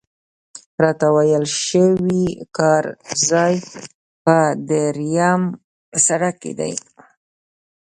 [0.83, 2.25] راته ویل شوي
[2.57, 2.83] کار
[3.29, 3.55] ځای
[4.23, 4.37] په
[4.69, 5.43] درېیم
[6.05, 6.73] سړک کې دی.